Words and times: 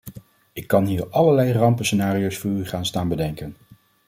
Ik 0.53 0.67
kan 0.67 0.85
hier 0.85 1.07
allerlei 1.09 1.51
rampenscenario's 1.53 2.37
voor 2.37 2.51
u 2.51 2.65
gaan 2.65 2.85
staan 2.85 3.07
bedenken. 3.07 3.57